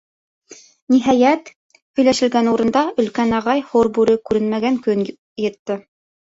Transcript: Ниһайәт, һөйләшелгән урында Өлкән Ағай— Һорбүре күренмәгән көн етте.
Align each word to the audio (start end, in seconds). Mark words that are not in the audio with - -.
Ниһайәт, 0.93 1.51
һөйләшелгән 1.99 2.51
урында 2.55 2.85
Өлкән 3.05 3.37
Ағай— 3.43 3.63
Һорбүре 3.71 4.19
күренмәгән 4.33 4.83
көн 4.89 5.09
етте. 5.49 5.83